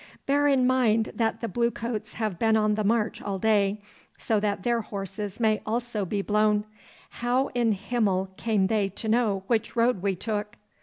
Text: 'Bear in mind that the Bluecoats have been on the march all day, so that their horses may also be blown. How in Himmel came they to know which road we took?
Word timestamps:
'Bear 0.25 0.47
in 0.47 0.65
mind 0.65 1.11
that 1.13 1.41
the 1.41 1.47
Bluecoats 1.47 2.13
have 2.15 2.39
been 2.39 2.57
on 2.57 2.73
the 2.73 2.83
march 2.83 3.21
all 3.21 3.37
day, 3.37 3.79
so 4.17 4.39
that 4.39 4.63
their 4.63 4.81
horses 4.81 5.39
may 5.39 5.61
also 5.63 6.05
be 6.05 6.23
blown. 6.23 6.65
How 7.21 7.49
in 7.49 7.71
Himmel 7.73 8.31
came 8.35 8.65
they 8.65 8.89
to 8.89 9.07
know 9.07 9.43
which 9.45 9.75
road 9.75 10.01
we 10.01 10.15
took? 10.15 10.55